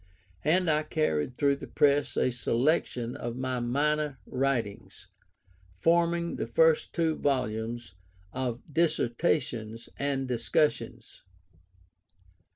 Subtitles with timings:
[0.43, 5.05] And I carried through the press a selection of my minor writings,
[5.77, 7.93] forming the first two volumes
[8.33, 11.21] of Dissertations and Discussions.